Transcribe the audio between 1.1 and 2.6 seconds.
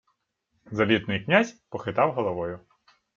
князь похитав головою: